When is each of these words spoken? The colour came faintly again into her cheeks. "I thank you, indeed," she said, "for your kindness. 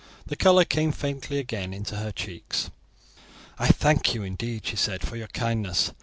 The 0.25 0.35
colour 0.35 0.65
came 0.65 0.91
faintly 0.91 1.37
again 1.37 1.75
into 1.75 1.97
her 1.97 2.11
cheeks. 2.11 2.71
"I 3.59 3.67
thank 3.67 4.15
you, 4.15 4.23
indeed," 4.23 4.65
she 4.65 4.75
said, 4.75 5.05
"for 5.07 5.15
your 5.15 5.27
kindness. 5.27 5.91